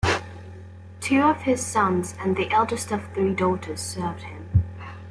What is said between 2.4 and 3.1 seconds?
eldest of